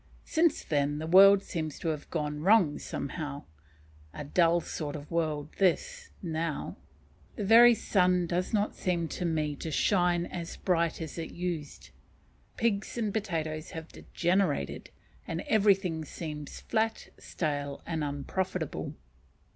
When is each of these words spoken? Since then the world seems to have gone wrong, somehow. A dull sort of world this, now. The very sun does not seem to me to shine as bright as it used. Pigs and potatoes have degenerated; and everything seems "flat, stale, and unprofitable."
Since 0.25 0.63
then 0.63 0.97
the 0.97 1.05
world 1.05 1.43
seems 1.43 1.77
to 1.77 1.89
have 1.89 2.09
gone 2.09 2.39
wrong, 2.39 2.79
somehow. 2.79 3.43
A 4.15 4.23
dull 4.23 4.59
sort 4.59 4.95
of 4.95 5.11
world 5.11 5.49
this, 5.59 6.09
now. 6.23 6.75
The 7.35 7.43
very 7.45 7.75
sun 7.75 8.25
does 8.25 8.51
not 8.51 8.73
seem 8.73 9.07
to 9.09 9.25
me 9.25 9.55
to 9.57 9.69
shine 9.69 10.25
as 10.25 10.57
bright 10.57 11.01
as 11.03 11.19
it 11.19 11.29
used. 11.29 11.91
Pigs 12.57 12.97
and 12.97 13.13
potatoes 13.13 13.69
have 13.77 13.89
degenerated; 13.89 14.89
and 15.27 15.41
everything 15.41 16.03
seems 16.03 16.61
"flat, 16.61 17.09
stale, 17.19 17.83
and 17.85 18.03
unprofitable." 18.03 18.95